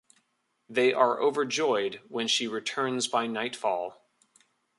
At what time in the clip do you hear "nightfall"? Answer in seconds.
3.27-4.01